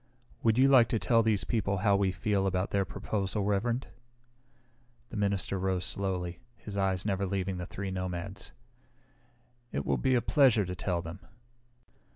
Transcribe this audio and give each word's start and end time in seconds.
Would 0.41 0.57
you 0.57 0.67
like 0.67 0.87
to 0.87 0.97
tell 0.97 1.21
these 1.21 1.43
people 1.43 1.77
how 1.77 1.95
we 1.95 2.11
feel 2.11 2.47
about 2.47 2.71
their 2.71 2.85
proposal, 2.85 3.43
Reverend?" 3.43 3.85
The 5.11 5.15
minister 5.17 5.59
rose 5.59 5.85
slowly, 5.85 6.39
his 6.55 6.75
eyes 6.75 7.05
never 7.05 7.23
leaving 7.27 7.57
the 7.57 7.67
three 7.67 7.91
nomads. 7.91 8.51
"It 9.71 9.85
will 9.85 9.99
be 9.99 10.15
a 10.15 10.19
pleasure 10.23 10.65
to 10.65 10.73
tell 10.75 11.03
them." 11.03 11.19